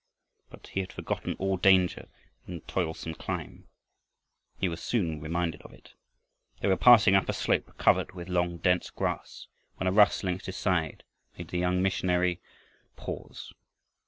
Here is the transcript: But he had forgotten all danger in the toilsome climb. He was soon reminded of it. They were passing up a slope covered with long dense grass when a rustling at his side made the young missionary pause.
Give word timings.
But 0.49 0.69
he 0.69 0.79
had 0.79 0.91
forgotten 0.91 1.35
all 1.37 1.57
danger 1.57 2.07
in 2.47 2.55
the 2.55 2.59
toilsome 2.61 3.13
climb. 3.13 3.67
He 4.57 4.67
was 4.67 4.81
soon 4.81 5.21
reminded 5.21 5.61
of 5.61 5.71
it. 5.73 5.93
They 6.59 6.67
were 6.67 6.75
passing 6.75 7.13
up 7.13 7.29
a 7.29 7.33
slope 7.33 7.77
covered 7.77 8.13
with 8.13 8.27
long 8.27 8.57
dense 8.57 8.89
grass 8.89 9.45
when 9.75 9.85
a 9.85 9.91
rustling 9.91 10.37
at 10.37 10.47
his 10.47 10.57
side 10.57 11.03
made 11.37 11.49
the 11.49 11.59
young 11.59 11.83
missionary 11.83 12.41
pause. 12.95 13.53